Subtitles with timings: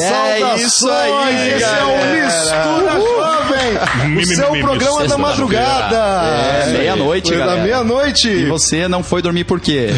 [0.00, 5.96] É isso aí, Esse é o Mistura Jovem, o seu programa da madrugada.
[5.96, 7.62] É, meia-noite, Foi da galera.
[7.64, 8.28] meia-noite.
[8.28, 9.88] E você não foi dormir por quê?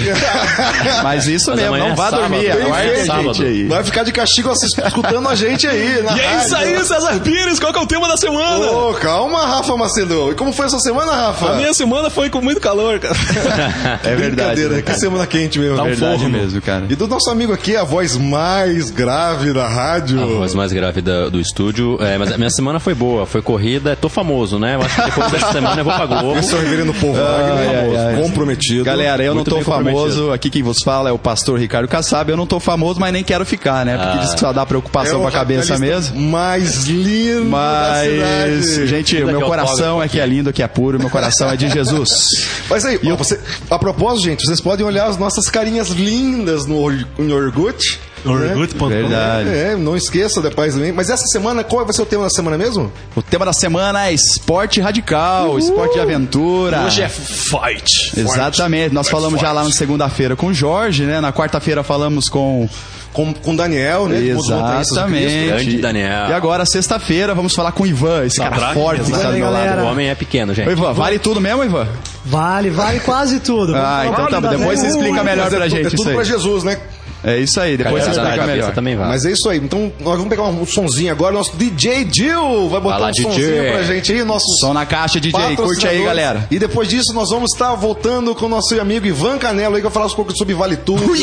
[1.03, 2.51] Mas isso Mas mesmo, não é vá sábado, dormir.
[2.51, 3.65] a gente aí.
[3.67, 6.03] Vai ficar de castigo escutando a gente aí.
[6.03, 8.71] na E é isso aí, César Pires, qual que é o tema da semana?
[8.71, 10.31] Ô, calma, Rafa Macedo.
[10.33, 11.53] E como foi essa semana, Rafa?
[11.53, 13.15] A minha semana foi com muito calor, cara.
[14.05, 14.65] É verdade.
[14.65, 15.79] Né, que semana quente mesmo.
[15.81, 16.87] É verdade mesmo, cara.
[16.89, 20.21] E do nosso amigo aqui, a voz mais grave da rádio.
[20.23, 21.99] A voz mais grave da- do estúdio.
[22.01, 23.97] É, mas a minha semana foi boa, foi corrida.
[24.05, 24.75] Tô famoso, né?
[24.75, 26.39] Eu acho que depois dessa semana eu vou pra Globo.
[26.39, 28.21] Esse é o reverendo Wagner, ai, ai.
[28.21, 28.85] comprometido.
[28.85, 30.31] Galera, eu Muito não tô famoso.
[30.31, 32.31] Aqui quem vos fala é o pastor Ricardo Kassab.
[32.31, 33.97] Eu não tô famoso, mas nem quero ficar, né?
[33.97, 36.21] Porque diz que só dá é preocupação o com a cabeça mesmo.
[36.21, 40.99] mais lindo Mas, gente, o Daqui meu coração é que é lindo, que é puro,
[40.99, 42.11] meu coração é de Jesus.
[42.69, 46.91] Mas aí, ó, você, a propósito, gente, vocês podem olhar as nossas carinhas lindas no,
[47.17, 47.99] no Orgut.
[48.25, 48.89] Orgut.com.
[48.89, 49.49] Verdade.
[49.49, 50.93] É, não esqueça depois também.
[50.93, 52.93] Mas essa semana, qual vai ser o tema da semana mesmo?
[53.15, 56.83] O tema da semana é esporte radical, esporte de aventura.
[56.87, 58.19] Hoje é fight.
[58.19, 58.95] Exatamente.
[58.95, 61.21] Nós falamos já lá na segunda-feira com o Jorge, né?
[61.21, 62.69] Na quarta-feira falamos com
[63.13, 64.19] Com, com Daniel, né?
[64.19, 65.47] Exatamente.
[65.47, 66.31] Grande Daniel.
[66.31, 69.37] E agora, sexta-feira, vamos falar com o Ivan, esse cara Sadraque, forte que tá do
[69.39, 69.65] meu lado.
[69.65, 69.85] Galera.
[69.85, 70.69] O homem é pequeno, gente.
[70.69, 71.87] Ô, Ivan, vale tudo mesmo, Ivan?
[72.25, 73.73] Vale, vale quase tudo.
[73.77, 74.49] Ah, então tá bom.
[74.49, 76.27] Depois você explica melhor é, pra tu- é gente tudo isso pra aí.
[76.27, 76.77] Jesus, né?
[77.25, 78.75] É isso aí, depois você Cabeça na explica cabeça melhor.
[78.75, 79.09] também vale.
[79.09, 79.59] Mas é isso aí.
[79.59, 81.33] Então, nós vamos pegar um sonzinho agora.
[81.33, 83.25] Nosso DJ Jill vai botar Vai lá, um DJ.
[83.25, 84.25] sonzinho pra gente aí.
[84.25, 85.57] Nosso Som na caixa, DJ.
[85.57, 86.47] Curte aí, galera.
[86.51, 89.85] E depois disso, nós vamos estar voltando com o nosso amigo Ivan Canelo aí, que
[89.89, 91.03] vai falar um pouco sobre Vale Tudo.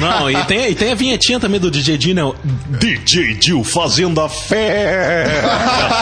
[0.00, 2.34] Não, e tem, e tem a vinhetinha também do DJ Dino.
[2.44, 5.26] DJ Dil fazendo a fé.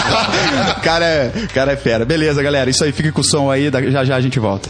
[0.82, 2.04] cara, é, cara é fera.
[2.04, 2.68] Beleza, galera.
[2.70, 3.70] Isso aí, fique com o som aí.
[3.90, 4.68] Já já a gente volta.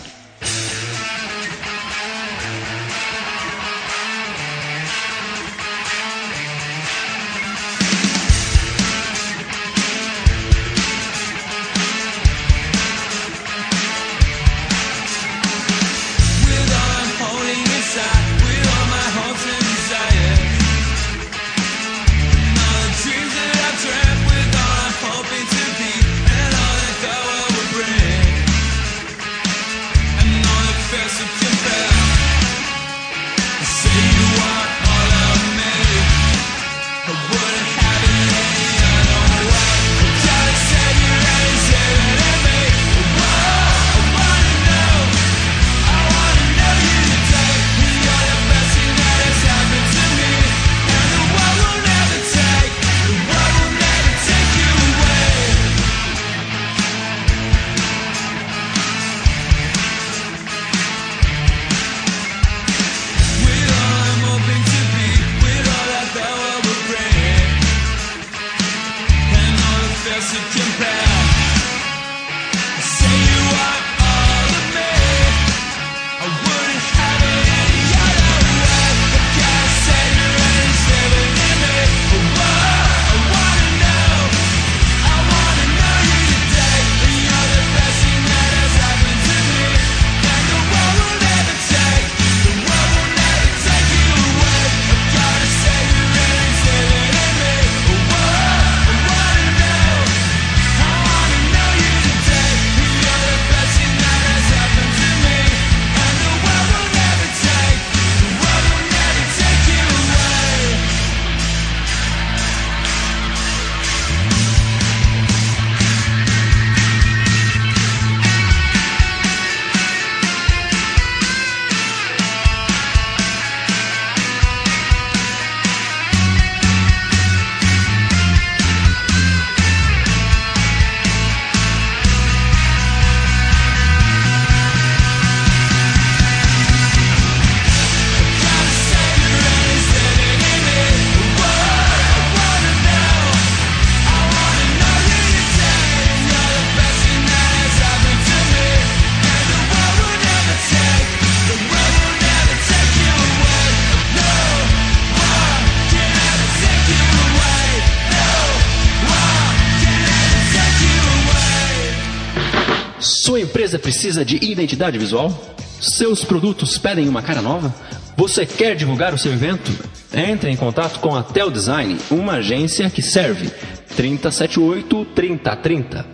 [163.24, 165.32] Sua empresa precisa de identidade visual?
[165.80, 167.72] Seus produtos pedem uma cara nova?
[168.16, 169.70] Você quer divulgar o seu evento?
[170.12, 173.48] Entre em contato com a Tel Design, uma agência que serve.
[173.96, 176.04] 3078 3030.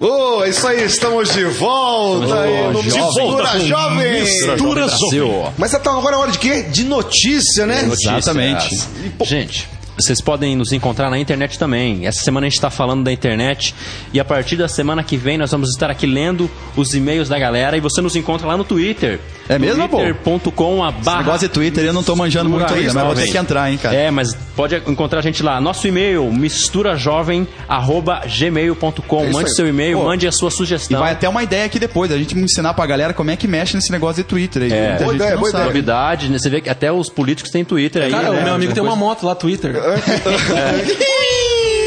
[0.00, 4.20] Oh, é isso aí, estamos de volta aí no Mistura Jovem.
[4.22, 5.52] Mistura Jovem.
[5.56, 6.62] Mas tá agora a hora de quê?
[6.62, 7.84] De notícia, né?
[7.84, 8.76] Exatamente.
[9.22, 9.68] Gente,
[10.00, 12.06] vocês podem nos encontrar na internet também.
[12.06, 13.74] Essa semana a gente está falando da internet
[14.12, 17.38] e a partir da semana que vem nós vamos estar aqui lendo os e-mails da
[17.38, 19.20] galera e você nos encontra lá no Twitter.
[19.50, 19.98] É mesmo, pô?
[19.98, 23.36] Twitter.com barra negócio de Twitter eu não tô manjando muito ainda, mas vou ter que
[23.36, 23.96] entrar, hein, cara.
[23.96, 25.60] É, mas pode encontrar a gente lá.
[25.60, 29.24] Nosso e-mail, misturajovem.gmail.com.
[29.24, 29.54] isso mande aí.
[29.56, 31.00] seu e-mail, Pô, mande a sua E sugestão.
[31.00, 33.74] vai até uma ideia aqui depois, a gente ensinar pra galera como é que mexe
[33.74, 34.70] nesse negócio de Twitter aí.
[34.70, 35.64] Muita Boa ideia, não boa sabe.
[35.64, 36.38] Novidade, né?
[36.38, 38.12] Você vê que até os políticos têm Twitter aí.
[38.12, 38.40] Cara, né?
[38.40, 39.74] o meu amigo tem uma moto lá, Twitter.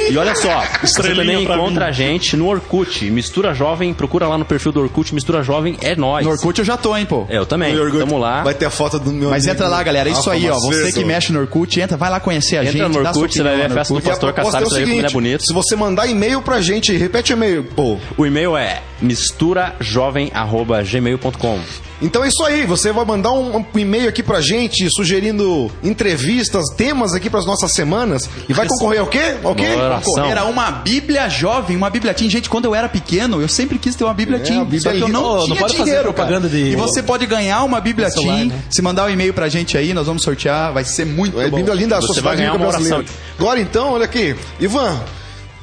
[0.10, 1.90] E olha só, você também encontra mim.
[1.90, 3.10] a gente no Orkut.
[3.10, 6.26] Mistura Jovem, procura lá no perfil do Orkut, Mistura Jovem é nós.
[6.26, 7.26] No Orkut eu já tô, hein, pô.
[7.30, 7.76] É, eu também.
[7.76, 8.44] Tamo lá.
[8.44, 10.10] Vai ter a foto do meu Mas amigo entra lá, galera.
[10.10, 10.56] É isso Rafa aí, ó.
[10.56, 12.78] Você que mexe no Orkut, entra, vai lá conhecer a gente.
[12.78, 14.86] Entra no Orkut, você vai ver a festa do Pastor Kassab, é você vai ver
[14.86, 15.44] como ele é seguinte, bonito.
[15.46, 17.98] se você mandar e-mail pra gente, repete o e-mail, pô.
[18.18, 21.60] O e-mail é misturajovem.gmail.com.
[22.02, 26.66] Então é isso aí, você vai mandar um, um e-mail aqui pra gente sugerindo entrevistas,
[26.76, 29.36] temas aqui pras nossas semanas e vai concorrer ao quê?
[29.44, 29.68] Ao quê?
[30.04, 30.32] Concorrer.
[30.32, 32.30] Era uma Bíblia jovem, uma Bíblia Teen.
[32.30, 34.60] Gente, quando eu era pequeno, eu sempre quis ter uma Bíblia Teen.
[34.60, 37.02] a Bíblia só que eu não não tinha pode fazer dinheiro, propaganda de- E você
[37.02, 38.48] pode ganhar uma Bíblia celular, Teen.
[38.50, 38.60] né?
[38.70, 40.74] Se mandar um e-mail pra gente aí, nós vamos sortear.
[40.74, 41.58] Vai ser muito É bom.
[41.58, 42.98] Bíblia linda da Você Sociedade vai ganhar uma oração.
[42.98, 43.14] Brasileira.
[43.40, 44.36] Agora então, olha aqui.
[44.60, 45.00] Ivan,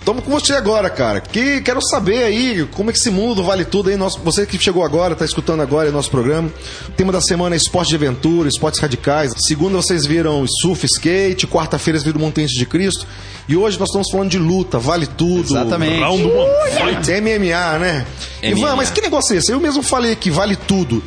[0.04, 1.20] Tamo com você agora, cara.
[1.20, 3.96] Que quero saber aí como é que esse mundo vale tudo aí.
[3.96, 6.50] Nosso, você que chegou agora, tá escutando agora aí nosso programa.
[6.88, 9.32] O tema da semana é esporte de aventura, esportes radicais.
[9.46, 11.46] Segunda vocês viram surf, skate.
[11.46, 13.06] Quarta-feira vocês viram Montanhas de Cristo.
[13.46, 15.52] E hoje nós estamos falando de luta, vale tudo.
[15.52, 16.00] Exatamente.
[16.00, 16.24] Round.
[16.24, 18.06] MMA, né?
[18.42, 18.58] MMA.
[18.58, 19.52] Ivan, mas que negócio é esse?
[19.52, 21.02] Eu mesmo falei que vale tudo.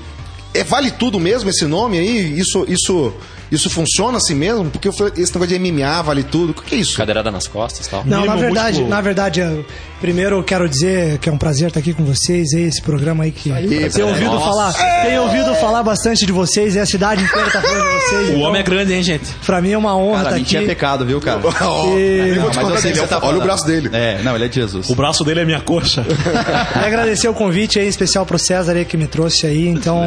[0.54, 2.40] É vale tudo mesmo esse nome aí?
[2.40, 3.12] Isso, isso,
[3.54, 4.70] isso funciona assim mesmo?
[4.70, 6.50] Porque eu falei, esse negócio de MMA vale tudo.
[6.50, 6.98] O que é isso?
[6.98, 8.04] Cadeirada nas costas e tal.
[8.06, 8.90] Não, na verdade, músculo.
[8.90, 9.66] na verdade, eu-
[10.02, 13.24] primeiro eu quero dizer que é um prazer estar aqui com vocês, aí, esse programa
[13.24, 13.50] aí que
[13.94, 14.74] tenho ouvido falar,
[15.04, 18.30] tenho ouvido falar bastante de vocês, e a cidade inteira tá falando de vocês.
[18.30, 19.26] O então, homem é grande, hein, gente?
[19.46, 20.66] Pra mim é uma honra Cara, estar mentir aqui.
[20.66, 21.42] é pecado, viu, cara?
[21.94, 23.90] E, que você tá olha o braço dele.
[23.94, 24.90] É, não, ele é de Jesus.
[24.90, 26.06] O braço dele é minha coxa.
[26.76, 30.02] e agradecer o convite aí, especial pro César aí que me trouxe aí, então...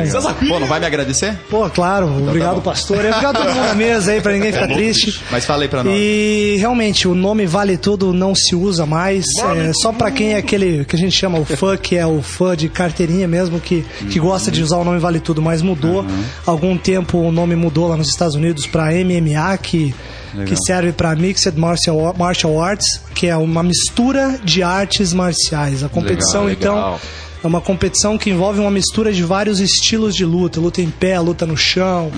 [0.49, 1.39] Pô, não vai me agradecer?
[1.49, 3.05] Pô, claro, obrigado pastor.
[3.05, 5.21] E obrigado todo mundo na mesa aí, pra ninguém ficar triste.
[5.31, 5.95] Mas fala aí pra nós.
[5.97, 9.25] E realmente o nome Vale Tudo não se usa mais.
[9.57, 12.23] É só pra quem é aquele que a gente chama o fã, que é o
[12.23, 16.05] fã de carteirinha mesmo, que, que gosta de usar o nome Vale Tudo, mas mudou.
[16.45, 19.95] Algum tempo o nome mudou lá nos Estados Unidos pra MMA, que,
[20.47, 25.83] que serve pra Mixed Martial, Martial Arts, que é uma mistura de artes marciais.
[25.83, 27.01] A competição, Legal, então.
[27.47, 27.49] Legal.
[27.49, 30.61] É uma competição que envolve uma mistura de vários estilos de luta.
[30.61, 32.11] Luta em pé, luta no chão.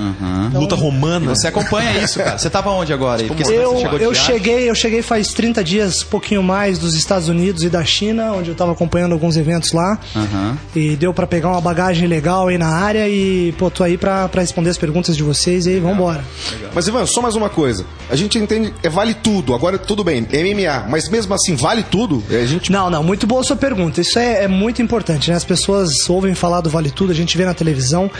[0.48, 1.34] Então, Luta romana.
[1.34, 2.38] Você acompanha isso, cara.
[2.38, 3.28] Você tava onde agora aí?
[3.28, 6.94] Porque você eu, chegou de eu cheguei, eu cheguei faz 30 dias, pouquinho mais dos
[6.94, 9.98] Estados Unidos e da China, onde eu tava acompanhando alguns eventos lá.
[10.16, 10.58] Aham.
[10.74, 14.28] E deu pra pegar uma bagagem legal aí na área e pô, tô aí pra,
[14.28, 16.24] pra responder as perguntas de vocês e vambora.
[16.74, 17.84] Mas, Ivan, só mais uma coisa.
[18.10, 19.54] A gente entende, é vale tudo.
[19.54, 20.86] Agora, tudo bem, MMA.
[20.88, 22.22] Mas mesmo assim, vale tudo?
[22.30, 24.00] É, A gente Não, não, muito boa a sua pergunta.
[24.00, 25.34] Isso é, é muito importante, né?
[25.34, 28.10] As pessoas ouvem falar do Vale Tudo, a gente vê na televisão,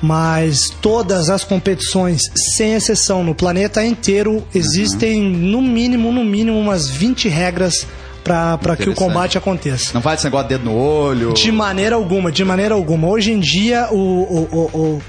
[0.00, 2.22] mas todas as competições,
[2.56, 7.86] sem exceção, no planeta inteiro, existem no mínimo, no mínimo, umas 20 regras
[8.22, 9.90] para que o combate aconteça.
[9.94, 11.32] Não vale esse negócio de dedo no olho.
[11.32, 13.08] De maneira alguma, de maneira alguma.
[13.08, 15.02] Hoje em dia, o, o, o, o,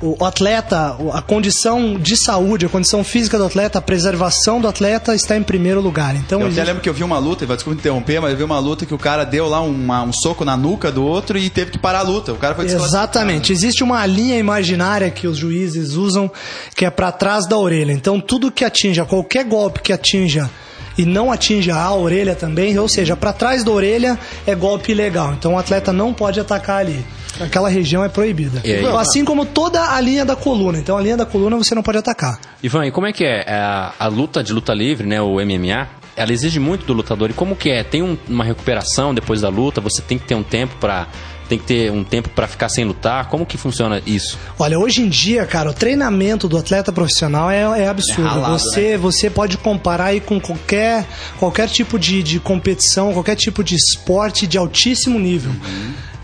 [0.00, 5.14] o atleta, a condição de saúde, a condição física do atleta, a preservação do atleta
[5.14, 6.14] está em primeiro lugar.
[6.14, 8.44] Então, Eu até existe- lembro que eu vi uma luta, desculpa interromper, mas eu vi
[8.44, 11.50] uma luta que o cara deu lá uma- um soco na nuca do outro e
[11.50, 12.32] teve que parar a luta.
[12.32, 12.66] O cara foi.
[12.66, 13.52] Exatamente.
[13.52, 16.30] Existe uma linha imaginária que os juízes usam
[16.76, 17.92] que é para trás da orelha.
[17.92, 20.48] Então, tudo que atinja, qualquer golpe que atinja
[20.96, 25.32] e não atinja a orelha também, ou seja, para trás da orelha é golpe ilegal.
[25.34, 27.04] Então, o atleta não pode atacar ali.
[27.40, 28.60] Aquela região é proibida.
[28.64, 28.84] Aí?
[28.98, 30.78] Assim como toda a linha da coluna.
[30.78, 32.38] Então, a linha da coluna você não pode atacar.
[32.62, 35.88] Ivan, e como é que é a, a luta de luta livre, né, o MMA?
[36.16, 37.30] Ela exige muito do lutador.
[37.30, 37.84] E como que é?
[37.84, 39.80] Tem um- uma recuperação depois da luta?
[39.80, 41.06] Você tem que ter um tempo pra
[41.48, 43.26] tem que ter um tempo pra ficar sem lutar?
[43.30, 44.36] Como que funciona isso?
[44.58, 48.20] Olha, hoje em dia, cara, o treinamento do atleta profissional é, é absurdo.
[48.28, 51.06] É ralado, você, você pode comparar aí com qualquer,
[51.38, 55.52] qualquer tipo de, de competição, qualquer tipo de esporte de altíssimo nível.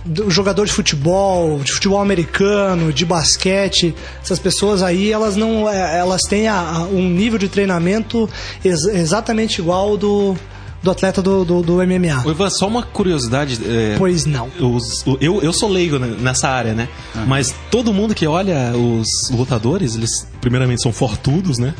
[0.04, 5.98] Do jogador de futebol, de futebol americano, de basquete, essas pessoas aí, elas não, é,
[5.98, 8.28] elas têm a- a- um nível de treinamento
[8.62, 10.36] ex- exatamente igual do
[10.84, 12.22] do atleta do, do, do MMA.
[12.24, 13.58] Ô, Ivan, só uma curiosidade.
[13.66, 14.48] é, Pois não.
[14.60, 16.88] os- o- eu, eu sou leigo nessa área, né?
[17.26, 21.72] Mas todo mundo que olha os lutadores, eles primeiramente são fortudos, né?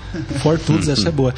[0.43, 1.35] Fortudos, essa é boa.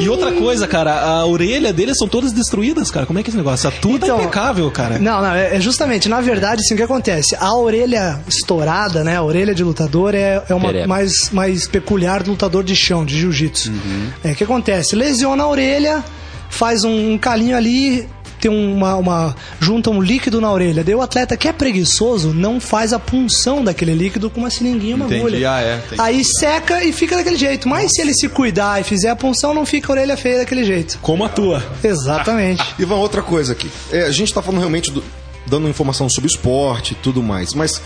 [0.00, 3.04] E outra coisa, cara, a orelha deles são todas destruídas, cara.
[3.06, 3.68] Como é que é esse negócio?
[3.68, 4.98] A tua Então, tá impecável, cara.
[4.98, 7.36] Não, não, é é justamente, na verdade, assim, o que acontece?
[7.38, 9.16] A orelha estourada, né?
[9.16, 10.86] A orelha de lutador é, é uma Pereba.
[10.86, 13.70] mais, mais peculiar do lutador de chão, de jiu-jitsu.
[13.70, 14.08] Uhum.
[14.24, 14.96] É, o que acontece?
[14.96, 16.02] Lesiona a orelha,
[16.50, 18.06] faz um, um calinho ali,
[18.40, 19.36] tem uma, uma.
[19.60, 20.82] junta um líquido na orelha.
[20.82, 24.92] Daí o atleta que é preguiçoso não faz a punção daquele líquido com uma seringuinha
[24.92, 25.52] e uma Entendi, agulha.
[25.52, 25.82] ah, é.
[25.98, 27.68] Aí seca e fica daquele jeito.
[27.68, 30.64] Mas se ele se cuidar e fizer a punção, não fica a orelha feia daquele
[30.64, 30.98] jeito.
[31.02, 31.62] Como a tua.
[31.84, 32.64] Exatamente.
[32.80, 33.70] Ivan, outra coisa aqui.
[33.92, 35.04] É, a gente tá falando realmente do-
[35.46, 37.80] dando informação sobre esporte e tudo mais, mas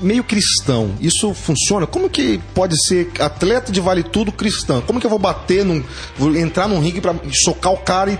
[0.00, 1.86] meio cristão, isso funciona?
[1.86, 4.80] Como que pode ser atleta de vale tudo cristão?
[4.80, 5.82] Como que eu vou bater num.
[6.16, 8.18] vou entrar num ringue pra socar o cara e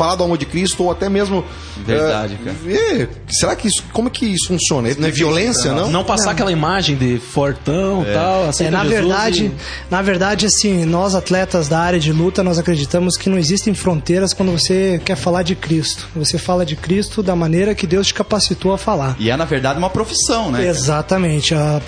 [0.00, 1.44] falar do amor de Cristo ou até mesmo.
[1.84, 2.56] Verdade, é, cara.
[3.02, 3.84] é, será que isso.
[3.92, 4.88] Como que isso funciona?
[4.98, 5.90] Não é violência, não?
[5.90, 8.44] Não passar aquela imagem de fortão e tal.
[8.44, 9.52] É, aceita na Jesus verdade, e-
[9.90, 14.32] na verdade, assim, nós atletas da área de luta, nós acreditamos que não existem fronteiras
[14.32, 16.08] quando você quer falar de Cristo.
[16.16, 19.16] Você fala de Cristo da maneira que Deus te capacitou a falar.
[19.18, 20.66] E é, na verdade, uma profissão, né?
[20.66, 21.54] Exatamente.
[21.54, 21.80] A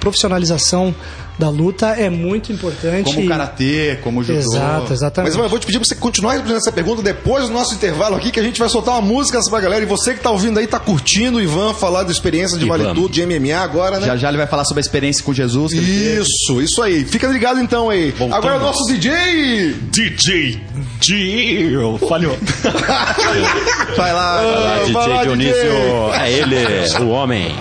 [0.00, 0.92] profissionalização
[1.38, 3.04] da luta é muito importante.
[3.10, 4.38] Como e- o karatê, como o judô.
[4.38, 5.28] Exato, exatamente.
[5.30, 7.74] Mas Ivan, eu vou te pedir pra você continuar respondendo essa pergunta depois do nosso
[7.74, 9.82] intervalo aqui, que a gente vai soltar uma música pra galera.
[9.82, 12.84] E você que tá ouvindo aí, tá curtindo o Ivan falar da experiência de Vale.
[12.94, 14.06] Tudo, de MMA agora, né?
[14.06, 15.72] Já já ele vai falar sobre a experiência com Jesus.
[15.72, 16.20] que ele teve.
[16.22, 17.04] Isso, isso aí.
[17.04, 18.14] Fica ligado então aí.
[18.32, 19.74] Agora o nosso DJ.
[19.90, 20.60] DJ
[21.00, 21.98] Gil.
[22.08, 22.36] Falhou.
[23.96, 24.76] Vai lá, vai lá.
[24.76, 26.20] vai DJ lá, Dionísio, DJ.
[26.20, 27.54] é ele, o homem.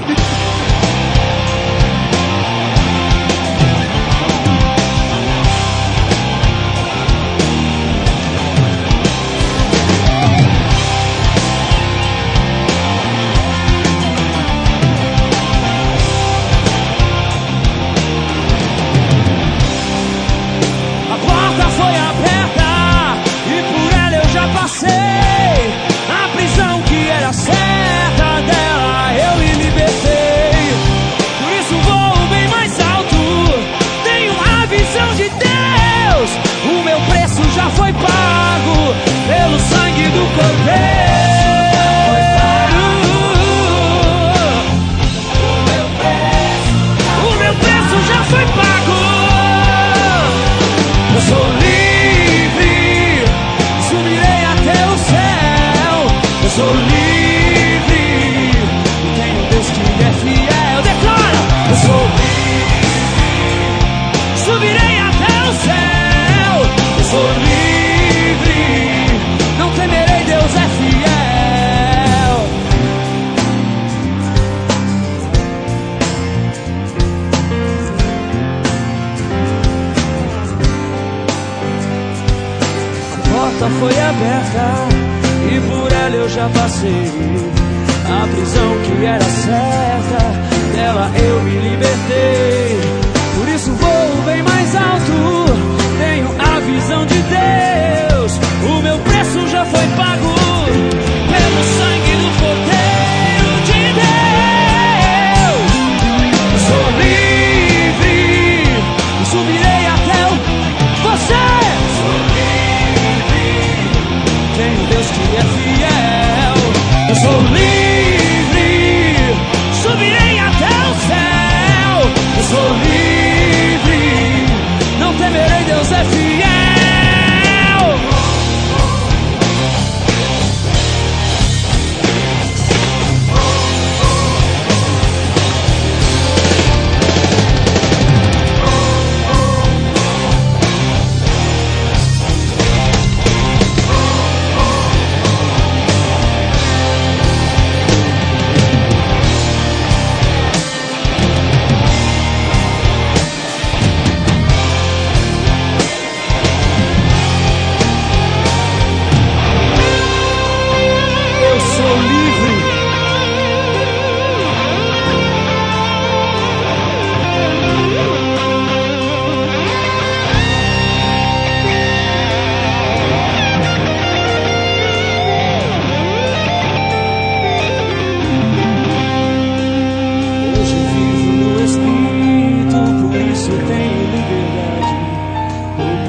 [83.56, 84.88] Porta foi aberta
[85.50, 87.12] e por ela eu já passei.
[88.06, 92.80] A prisão que era certa, dela eu me libertei.
[93.38, 95.46] Por isso vou bem mais alto,
[96.00, 97.25] tenho a visão de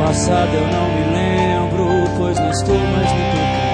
[0.07, 3.67] passado eu não me lembro, pois não estou mais me tocando.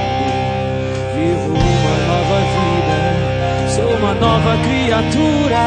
[1.14, 5.64] Vivo uma nova vida, sou uma nova criatura.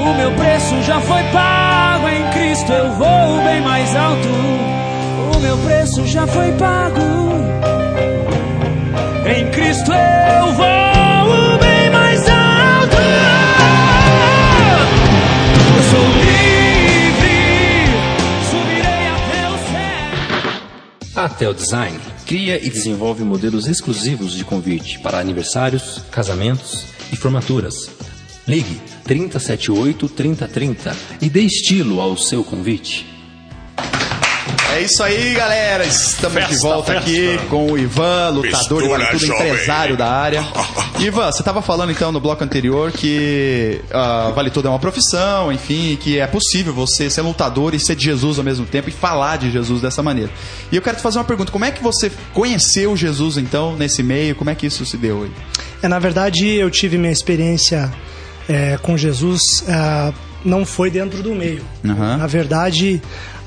[0.00, 4.28] O meu preço já foi pago em Cristo, eu vou bem mais alto.
[5.36, 7.00] O meu preço já foi pago
[9.26, 11.03] em Cristo, eu vou.
[21.24, 27.90] A Tel Design cria e desenvolve modelos exclusivos de convite para aniversários, casamentos e formaturas.
[28.46, 33.13] Ligue 3078 3030 e dê estilo ao seu convite.
[34.74, 35.86] É isso aí, galera.
[35.86, 37.08] Estamos de Festa, volta festa.
[37.08, 39.46] aqui com o Ivan, lutador de Mistura, vale tudo, jovem.
[39.46, 40.44] empresário da área.
[40.98, 45.52] Ivan, você estava falando então no bloco anterior que ah, vale tudo é uma profissão,
[45.52, 48.92] enfim, que é possível você ser lutador e ser de Jesus ao mesmo tempo e
[48.92, 50.32] falar de Jesus dessa maneira.
[50.72, 54.02] E eu quero te fazer uma pergunta: como é que você conheceu Jesus então nesse
[54.02, 54.34] meio?
[54.34, 55.30] Como é que isso se deu aí?
[55.84, 57.92] É, na verdade, eu tive minha experiência
[58.48, 60.12] é, com Jesus, ah,
[60.44, 61.64] não foi dentro do meio.
[61.84, 62.16] Aham.
[62.16, 63.00] Na verdade,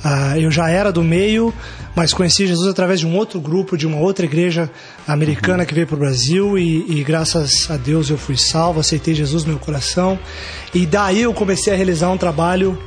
[0.04, 1.54] ah, eu já era do meio,
[1.96, 4.70] mas conheci Jesus através de um outro grupo, de uma outra igreja
[5.08, 9.16] americana que veio para o Brasil e, e graças a Deus eu fui salvo, aceitei
[9.16, 10.18] Jesus no meu coração.
[10.74, 12.78] E daí eu comecei a realizar um trabalho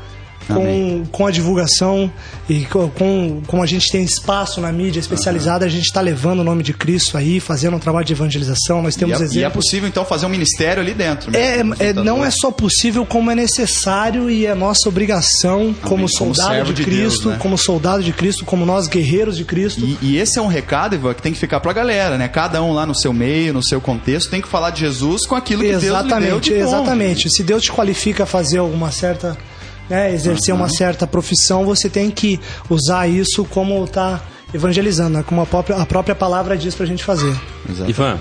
[0.47, 1.09] com, Amém.
[1.11, 2.11] com a divulgação
[2.49, 6.41] e com, com, como a gente tem espaço na mídia especializada, a gente está levando
[6.41, 8.83] o nome de Cristo aí, fazendo um trabalho de evangelização.
[8.83, 9.37] Nós E temos é, exemplos.
[9.37, 11.35] e é possível então fazer um ministério ali dentro.
[11.37, 12.05] É, mesmo, é, lutador.
[12.05, 16.73] não é só possível, como é necessário e é nossa obrigação como como soldado servo
[16.73, 17.37] de de Deus, Cristo, né?
[17.39, 19.81] como soldado de Cristo, como nós guerreiros de Cristo.
[19.85, 22.27] E, e esse é um recado, Ivan, que tem que ficar pra galera, né?
[22.29, 25.35] Cada um lá no seu meio, no seu contexto, tem que falar de Jesus com
[25.35, 26.67] aquilo que Deus lhe deu exatamente, de bom.
[26.67, 27.31] exatamente.
[27.31, 29.37] Se Deus te qualifica a fazer alguma certa,
[29.91, 34.21] né, exercer uma certa profissão, você tem que usar isso como tá
[34.55, 35.25] evangelizando, né?
[35.27, 37.37] como a própria, a própria palavra diz pra gente fazer.
[37.69, 37.91] Exato.
[37.91, 38.19] Ivan,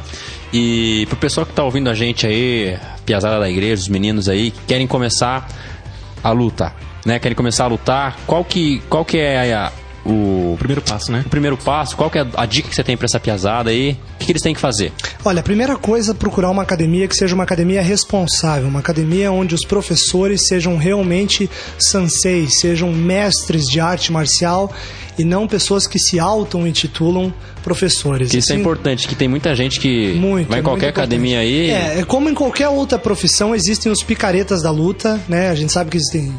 [0.52, 4.52] e pro pessoal que tá ouvindo a gente aí, piazada da igreja, os meninos aí,
[4.52, 5.48] que querem começar
[6.24, 6.74] a luta,
[7.06, 7.18] né?
[7.20, 9.72] Querem começar a lutar, qual que, qual que é a- o,
[10.12, 11.24] O primeiro passo, né?
[11.26, 11.96] o primeiro passo?
[11.96, 13.92] Qual que é a dica que você tem pra essa piazada aí?
[14.16, 14.92] O que, que eles têm que fazer?
[15.24, 19.32] Olha, a primeira coisa é procurar uma academia que seja uma academia responsável, uma academia
[19.32, 24.74] onde os professores sejam realmente sanseis, sejam mestres de arte marcial
[25.18, 28.32] e não pessoas que se auto-intitulam professores.
[28.32, 30.88] Que isso é Assim, importante, que tem muita gente que Muito, vai em é qualquer
[30.90, 31.70] academia aí.
[31.70, 35.50] É, é como em qualquer outra profissão, existem os picaretas da luta, né?
[35.50, 36.34] A gente sabe que existem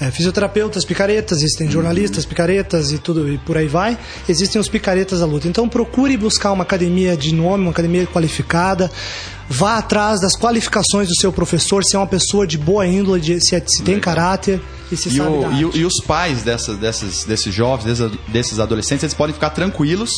[0.00, 3.96] é, fisioterapeutas picaretas, existem jornalistas picaretas e tudo e por aí vai.
[4.28, 5.48] Existem os picaretas da luta.
[5.48, 8.90] Então procure buscar uma academia de nome, uma academia qualificada.
[9.48, 13.40] Vá atrás das qualificações do seu professor, se é uma pessoa de boa índole, de-
[13.40, 16.76] se, é- se tem caráter e se E, sabe o- e e os pais dessas,
[16.78, 20.10] dessas, desses jovens, desses, desses adolescentes, eles podem ficar tranquilos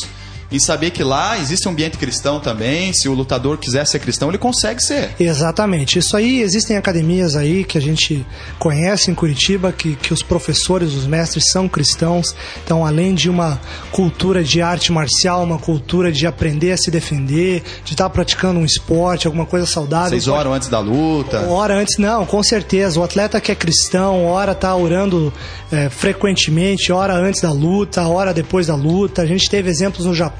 [0.51, 2.91] em saber que lá existe um ambiente cristão também.
[2.93, 5.11] Se o lutador quiser ser cristão, ele consegue ser.
[5.19, 5.99] Exatamente.
[5.99, 8.25] Isso aí, existem academias aí que a gente
[8.57, 12.35] conhece em Curitiba, que, que os professores, os mestres são cristãos.
[12.63, 13.59] Então, além de uma
[13.91, 18.65] cultura de arte marcial, uma cultura de aprender a se defender, de estar praticando um
[18.65, 20.09] esporte, alguma coisa saudável.
[20.09, 21.45] Vocês oram antes da luta.
[21.47, 22.99] Ora antes, não, com certeza.
[22.99, 25.31] O atleta que é cristão, ora tá orando
[25.71, 29.21] é, frequentemente, ora antes da luta, ora depois da luta.
[29.21, 30.38] A gente teve exemplos no Japão,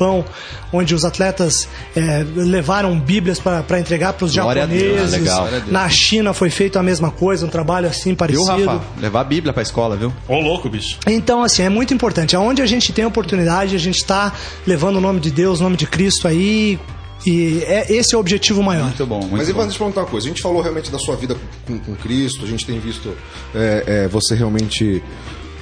[0.72, 5.12] onde os atletas é, levaram Bíblias para entregar para os a japoneses.
[5.12, 5.40] legal.
[5.40, 5.72] Glória a Deus.
[5.72, 8.66] Na China foi feito a mesma coisa, um trabalho assim Viu, parecido.
[8.66, 8.82] Rafa?
[9.00, 10.14] Levar a Bíblia pra escola, viu?
[10.28, 10.98] Ô, louco, bicho.
[11.08, 12.36] Então, assim, é muito importante.
[12.36, 14.34] Aonde a gente tem oportunidade, a gente está
[14.66, 16.80] levando o nome de Deus, o nome de Cristo aí.
[17.26, 18.86] E é, esse é o objetivo maior.
[18.86, 19.50] Muito bom, muito Mas.
[19.50, 20.28] Ivan, deixa eu perguntar uma coisa.
[20.28, 21.36] A gente falou realmente da sua vida
[21.68, 23.14] com, com Cristo, a gente tem visto
[23.54, 25.04] é, é, você realmente.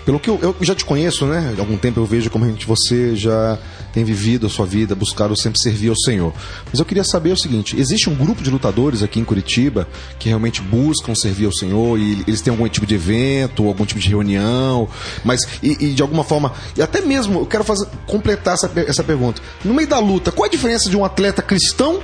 [0.07, 1.53] Pelo que eu, eu já te conheço, né?
[1.57, 3.59] Há algum tempo eu vejo como gente, você já
[3.91, 6.33] tem vivido a sua vida, buscado sempre servir ao Senhor.
[6.71, 9.85] Mas eu queria saber o seguinte: existe um grupo de lutadores aqui em Curitiba
[10.17, 13.99] que realmente buscam servir ao Senhor e eles têm algum tipo de evento, algum tipo
[13.99, 14.87] de reunião,
[15.25, 19.03] mas e, e de alguma forma, e até mesmo eu quero fazer, completar essa, essa
[19.03, 19.41] pergunta.
[19.65, 22.01] No meio da luta, qual a diferença de um atleta cristão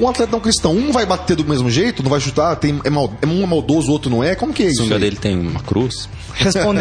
[0.00, 2.90] um atleta não cristão, um vai bater do mesmo jeito, não vai chutar, tem, é
[2.90, 4.34] mal, é um é maldoso, o outro não é?
[4.34, 4.82] Como que é A isso?
[4.94, 5.00] aí?
[5.00, 6.08] dele tem uma cruz.
[6.34, 6.80] Responde-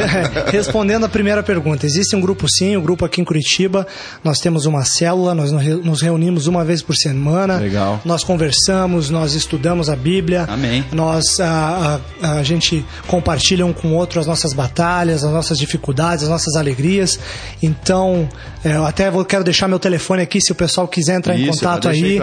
[0.52, 3.86] respondendo a primeira pergunta, existe um grupo sim, o grupo aqui em Curitiba,
[4.24, 8.00] nós temos uma célula, nós nos re- nos reunimos uma vez por semana, Legal.
[8.06, 10.86] nós conversamos, nós estudamos a Bíblia, Amém.
[10.92, 15.58] nós a, a, a gente compartilha um com o outro as nossas batalhas, as nossas
[15.58, 17.20] dificuldades, as nossas alegrias.
[17.62, 18.30] Então,
[18.64, 21.44] é, eu até vou, quero deixar meu telefone aqui se o pessoal quiser entrar em
[21.50, 22.18] Isso, contato deixa aí aí.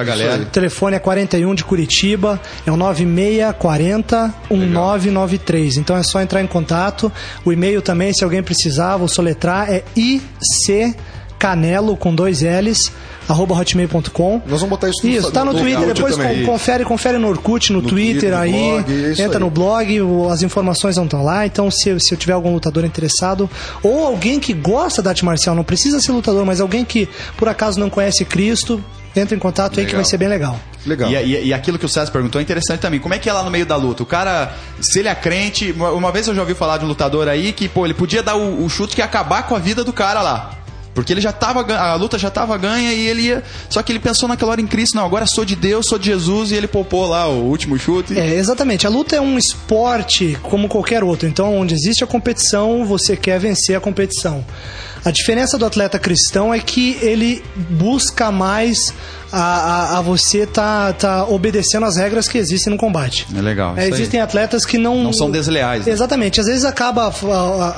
[0.91, 5.77] Telefone é 41 de Curitiba, é o 9640 1993.
[5.77, 7.11] Então é só entrar em contato.
[7.45, 10.95] O e-mail também, se alguém precisar, vou soletrar, é IC
[11.39, 12.91] canelo com dois L's,
[13.29, 14.41] arroba hotmail.com.
[14.47, 16.47] Nós vamos botar isso no- Isso, tá no, no Twitter, depois também.
[16.47, 19.41] confere, confere no Orkut, no, No Twitter, no aí, blog, é entra aí.
[19.41, 19.99] no blog,
[20.33, 23.51] as informações vão estar lá, então se, se eu tiver algum lutador interessado,
[23.83, 27.49] ou alguém que gosta da arte marcial, não precisa ser lutador, mas alguém que por
[27.51, 28.83] acaso não conhece Cristo,
[29.21, 30.03] entra em contato aí que Legal.
[30.03, 30.59] vai ser bem legal.
[30.87, 31.11] Legal.
[31.11, 33.01] E, e- e aquilo que o César perguntou é interessante também.
[33.01, 34.03] Como é que é lá no meio da luta?
[34.03, 36.89] O cara, se ele é crente, uma, uma vez eu já ouvi falar de um
[36.89, 39.59] lutador aí que, pô, ele podia dar o, o chute que ia acabar com a
[39.59, 40.53] vida do cara lá.
[40.95, 43.43] Porque ele já tava, a luta já tava ganha e ele ia.
[43.69, 46.07] Só que ele pensou naquela hora em Cristo, não, agora sou de Deus, sou de
[46.07, 48.19] Jesus, e ele poupou lá o último chute.
[48.19, 48.87] É, exatamente.
[48.87, 51.29] A luta é um esporte como qualquer outro.
[51.29, 54.43] Então, onde existe a competição, você quer vencer a competição.
[55.07, 57.41] A diferença do atleta cristão é que ele
[57.71, 58.93] busca mais
[59.31, 63.25] a, a, a você tá, tá obedecendo as regras que existem no combate.
[63.33, 64.01] É legal, É, isso aí.
[64.01, 65.05] existem atletas que não.
[65.05, 65.93] Não são desleais, né?
[65.93, 66.41] Exatamente.
[66.41, 67.13] Às vezes acaba ah,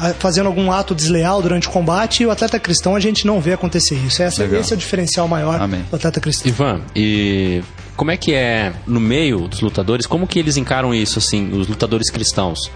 [0.01, 3.43] ah, fazendo algum ato desleal durante o combate e o atleta cristão a gente não
[3.43, 4.23] vê acontecer isso.
[4.23, 4.61] Essa, Legal.
[4.63, 5.85] esse é o diferencial maior Amém.
[5.91, 6.49] do atleta cristão.
[6.49, 7.63] Ivan, e
[7.95, 10.07] como é que é no meio dos lutadores?
[10.07, 12.71] Como que eles encaram isso, assim, os lutadores cristãos?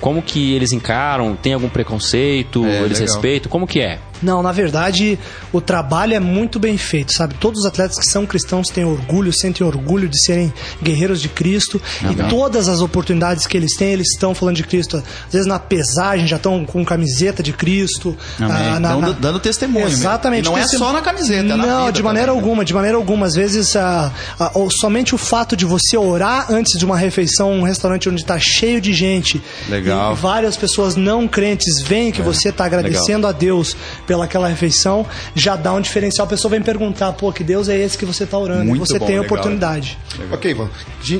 [0.00, 1.34] Como que eles encaram?
[1.36, 2.64] Tem algum preconceito?
[2.64, 3.14] É, eles legal.
[3.14, 3.50] respeitam?
[3.50, 3.98] Como que é?
[4.22, 5.18] Não, na verdade,
[5.52, 7.34] o trabalho é muito bem feito, sabe?
[7.34, 10.52] Todos os atletas que são cristãos têm orgulho, sentem orgulho de serem
[10.82, 11.80] guerreiros de Cristo.
[12.02, 14.96] E todas as oportunidades que eles têm, eles estão falando de Cristo.
[15.26, 18.16] Às vezes na pesagem já estão com camiseta de Cristo.
[18.40, 20.00] Ah, na- Dando- na- dando testemunho mesmo.
[20.00, 20.46] Exatamente.
[20.46, 22.46] E não é só na camiseta, é na Não, de maneira também, né?
[22.48, 23.26] alguma, de maneira alguma.
[23.26, 24.50] Às vezes, ah, ah,
[24.80, 28.80] somente o fato de você orar antes de uma refeição, um restaurante onde está cheio
[28.80, 29.40] de gente.
[29.68, 30.12] Legal.
[30.12, 33.76] E várias pessoas não crentes veem que você está agradecendo a Deus
[34.08, 36.26] pelaquela refeição, já dá um diferencial.
[36.26, 38.64] A pessoa vem perguntar, pô, que Deus é esse que você está orando?
[38.64, 39.36] Muito e você bom, tem a legal.
[39.36, 39.98] oportunidade.
[40.32, 40.70] Ok, Ivan.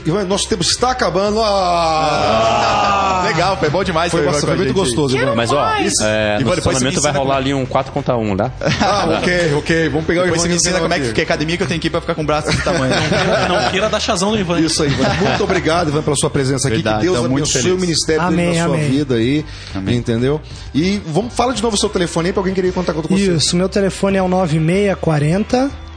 [0.06, 1.38] Ivan, nosso tempo está acabando.
[1.42, 3.24] Ah!
[3.26, 4.10] Legal, foi bom demais.
[4.10, 5.34] Foi, bastante, foi muito gente gostoso, Ivan.
[5.34, 8.50] Mas ó, é, Ivan, no estacionamento vai ensina rolar ali um 4 contra 1, tá?
[8.80, 9.88] Ah, ok, ok.
[9.90, 11.66] Vamos pegar o Depois Ivan você me ensina como é que, que academia que eu
[11.66, 12.94] tenho que ir pra ficar com o braço desse tamanho.
[13.48, 14.60] Não queira dar chazão no Ivan.
[14.60, 15.08] Isso aí, Ivan.
[15.28, 16.76] Muito obrigado, Ivan, pela sua presença aqui.
[16.76, 18.90] Verdade, que Deus muito abençoe o ministério dele Amém, na sua amém.
[18.90, 19.44] vida aí.
[19.74, 19.96] Amém.
[19.96, 20.40] Entendeu?
[20.74, 23.34] E vamos, fala de novo o seu telefone aí pra alguém querer contar com você.
[23.34, 25.87] Isso, meu telefone é o 9640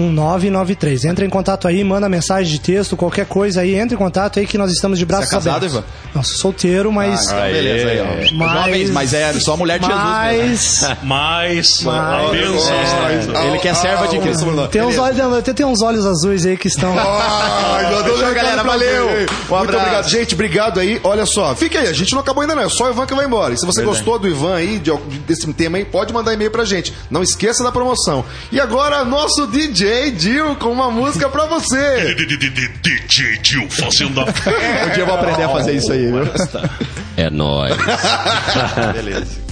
[0.00, 1.04] 1993.
[1.04, 4.46] Entra em contato aí, manda mensagem de texto, qualquer coisa aí, entra em contato aí
[4.46, 5.76] que nós estamos de braços Você é casado, abertos.
[5.78, 5.84] Ivan?
[6.14, 7.28] Não, sou solteiro, mas.
[7.28, 8.34] Ah, então beleza aí, ó.
[8.36, 10.94] Mas- Jovens, mas é só mulher de Jesus mesmo.
[11.04, 11.04] Mas.
[11.04, 11.80] Mas.
[11.82, 14.44] Mas- É, ele quer serva de Cristo.
[14.70, 16.94] Tem uns, olhos, tem, tem uns olhos azuis aí que estão.
[16.98, 19.06] Ai, meu Deus, galera, valeu.
[19.06, 19.16] Um
[19.56, 20.08] Muito obrigado.
[20.08, 21.00] Gente, obrigado aí.
[21.04, 23.14] Olha só, fica aí, a gente não acabou ainda não, é só o Ivan que
[23.14, 23.54] vai embora.
[23.54, 24.92] E se você gostou do Ivan aí, de,
[25.26, 26.92] desse tema aí, pode mandar e-mail pra gente.
[27.10, 28.24] Não esqueça da promoção.
[28.50, 32.14] E agora, nosso DJ Dil com uma música pra você.
[32.14, 36.22] DJ Dil fazendo a Um dia eu vou aprender a fazer isso aí, viu?
[37.18, 37.76] É nóis.
[38.94, 39.44] Beleza.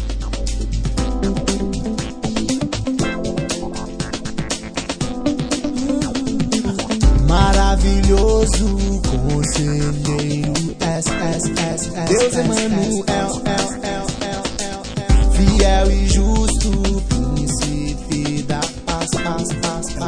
[7.28, 13.04] Maravilhoso conselheiro SSS Deus Emanuel
[15.32, 19.48] Fiel e justo Príncipe da paz, paz,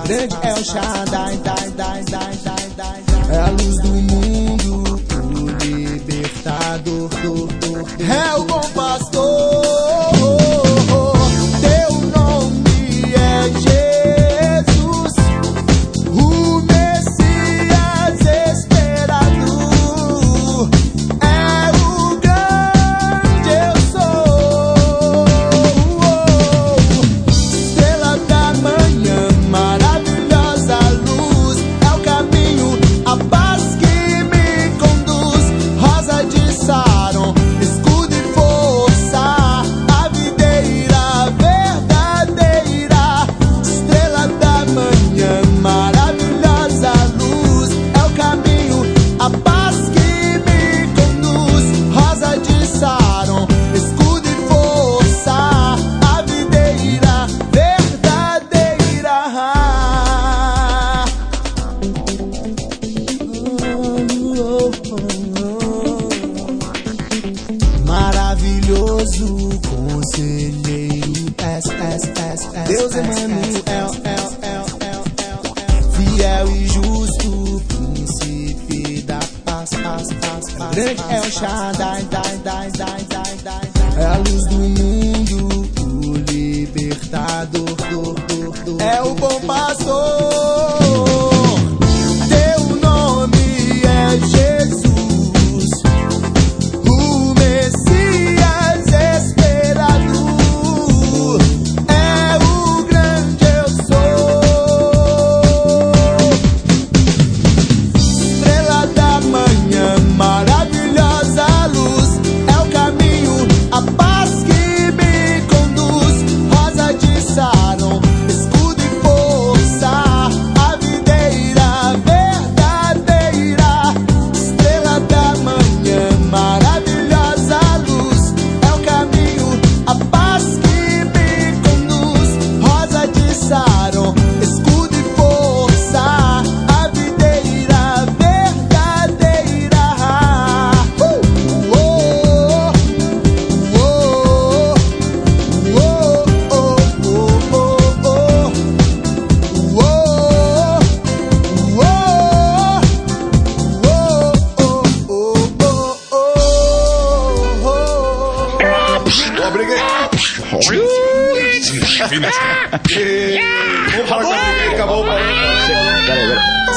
[0.03, 5.01] Grande é o Shaddai, dai, dai, dai, dai, dai É a luz do mundo
[5.35, 7.87] O libertador dor, dor, dor.
[8.01, 8.61] É o bom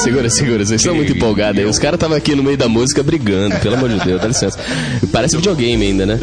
[0.04, 1.66] Segura, segura, vocês estão muito empolgados aí.
[1.68, 4.60] Os caras estavam aqui no meio da música brigando, pelo amor de Deus, dá licença.
[5.12, 6.20] Parece videogame ainda, né?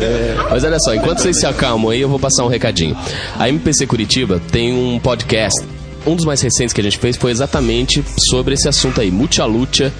[0.51, 2.97] Mas olha só, enquanto vocês se acalmam aí, eu vou passar um recadinho.
[3.39, 5.74] A MPC Curitiba tem um podcast.
[6.07, 9.45] Um dos mais recentes que a gente fez foi exatamente sobre esse assunto aí, Mucha
[9.45, 9.93] Lucha.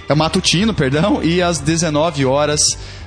[0.08, 2.60] é matutino, perdão, e às 19 horas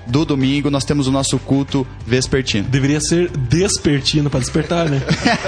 [0.07, 2.67] do domingo nós temos o nosso culto vespertino.
[2.67, 5.01] Deveria ser despertino pra despertar, né?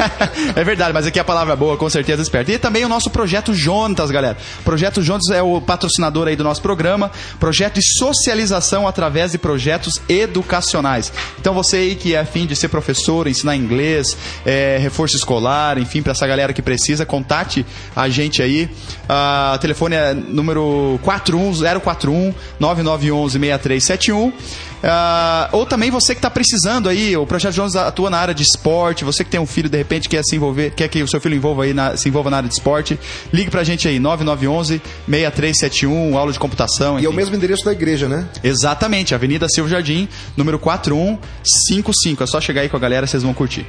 [0.56, 2.52] é verdade, mas aqui a palavra boa, com certeza esperta.
[2.52, 4.38] E também o nosso projeto Jontas, galera.
[4.64, 10.02] Projeto Jontas é o patrocinador aí do nosso programa, projeto de socialização através de projetos
[10.08, 11.12] educacionais.
[11.40, 16.02] Então você aí que é afim de ser professor, ensinar inglês, é, reforço escolar, enfim,
[16.02, 18.70] para essa galera que precisa, contate a gente aí.
[19.08, 24.43] Ah, o telefone é número 41 041 9911 6371.
[24.86, 28.44] Ah, ou também você que está precisando aí, o Projeto Jones atua na área de
[28.44, 31.22] esporte, você que tem um filho, de repente quer se envolver, quer que o seu
[31.22, 33.00] filho envolva aí na- se envolva na área de esporte,
[33.32, 37.00] ligue pra gente aí, 9911 6371, aula de computação.
[37.00, 37.18] E é o enfim.
[37.18, 38.28] mesmo endereço da igreja, né?
[38.44, 42.24] Exatamente, Avenida Silva Jardim, número 4155.
[42.24, 43.66] É só chegar aí com a galera, vocês vão curtir.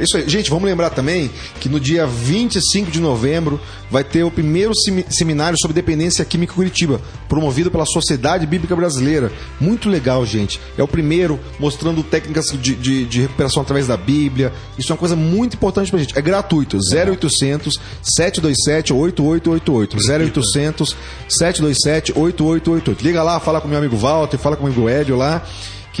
[0.00, 0.28] É Isso aí.
[0.28, 3.60] Gente, vamos lembrar também que no dia 25 de novembro
[3.90, 9.30] vai ter o primeiro semi- seminário sobre dependência química Curitiba, promovido pela Sociedade Bíblica Brasileira.
[9.60, 10.58] Muito legal, gente.
[10.78, 14.52] É o primeiro mostrando técnicas de, de- de recuperação através da Bíblia.
[14.78, 16.18] Isso é uma coisa muito importante pra gente.
[16.18, 16.78] É gratuito.
[16.78, 19.96] 0800 727 8888.
[20.08, 20.96] 0800
[21.28, 23.04] 727 8888.
[23.04, 25.42] Liga lá, fala com meu amigo Walter, fala com o amigo Hélio lá.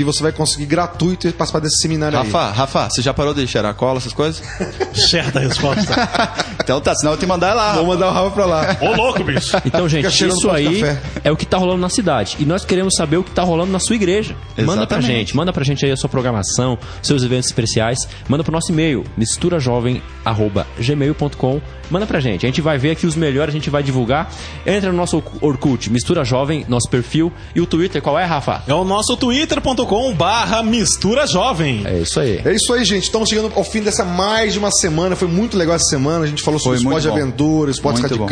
[0.00, 2.24] Que você vai conseguir gratuito participar desse seminário aí.
[2.24, 4.42] Rafa, Rafa, você já parou de cheirar cola, essas coisas?
[4.94, 5.92] Certa a resposta.
[6.58, 7.74] então tá, senão eu te mandar lá.
[7.74, 8.78] Vou mandar o Rafa pra lá.
[8.80, 9.54] Ô, louco, bicho.
[9.62, 10.80] Então, gente, isso aí
[11.22, 12.34] é o que tá rolando na cidade.
[12.38, 14.34] E nós queremos saber o que tá rolando na sua igreja.
[14.56, 15.18] Manda pra Exatamente.
[15.18, 17.98] gente, manda pra gente aí a sua programação, seus eventos especiais.
[18.26, 21.60] Manda pro nosso e-mail, misturajovem.gmail.com.
[21.90, 22.46] Manda pra gente.
[22.46, 24.32] A gente vai ver aqui os melhores, a gente vai divulgar.
[24.64, 27.30] Entra no nosso Orkut, Mistura Jovem, nosso perfil.
[27.54, 28.62] E o Twitter, qual é, Rafa?
[28.66, 31.82] É o nosso twitter.com barra mistura jovem.
[31.84, 32.40] É isso aí.
[32.44, 33.04] É isso aí, gente.
[33.04, 35.16] Estamos chegando ao fim dessa mais de uma semana.
[35.16, 36.24] Foi muito legal essa semana.
[36.24, 38.26] A gente falou sobre esporte de aventura, esportes Muito bom.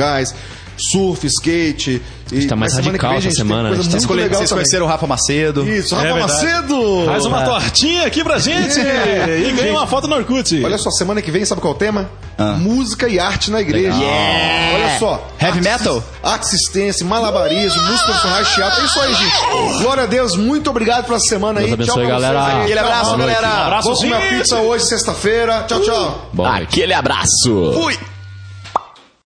[0.92, 2.00] Surf, skate.
[2.30, 3.88] E tá mais radical vem, essa semana, coisa né?
[3.88, 4.62] muito Vocês, legal vocês também.
[4.64, 5.66] conheceram o Rafa Macedo.
[5.66, 6.20] Isso, Rafa É.
[6.20, 7.04] Macedo!
[7.06, 10.62] Faz uma tortinha aqui pra gente e ganha uma foto no Orkut.
[10.62, 12.10] Olha só, semana que vem, sabe qual é o tema?
[12.58, 13.96] Música e arte na igreja.
[13.96, 15.26] Olha só.
[15.40, 16.04] Heavy arte- metal?
[16.22, 18.82] Arte assistência, malabarismo, música profissional, teatro.
[18.82, 19.82] É isso aí, gente.
[19.82, 21.66] Glória a Deus, muito obrigado pela semana aí.
[21.74, 22.56] Deus abençoe, tchau pra vocês galera.
[22.58, 22.62] aí.
[22.64, 23.48] Aquele abraço, galera.
[23.48, 25.64] Abraço, Vamos comer pizza hoje, sexta-feira.
[25.66, 26.28] Tchau, tchau.
[26.32, 26.44] Bom.
[26.44, 27.72] Aquele abraço!
[27.74, 27.96] Fui!